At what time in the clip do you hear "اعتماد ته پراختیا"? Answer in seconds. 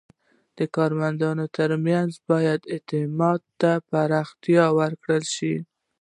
2.73-4.65